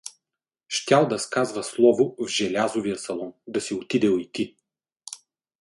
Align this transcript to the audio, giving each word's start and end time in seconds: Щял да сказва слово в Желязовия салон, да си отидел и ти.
Щял 0.67 1.07
да 1.07 1.19
сказва 1.19 1.63
слово 1.63 2.15
в 2.19 2.27
Желязовия 2.27 2.95
салон, 2.97 3.33
да 3.47 3.61
си 3.61 3.73
отидел 3.73 4.19
и 4.19 4.31
ти. 4.31 4.57